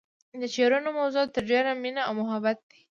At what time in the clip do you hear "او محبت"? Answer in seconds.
2.07-2.57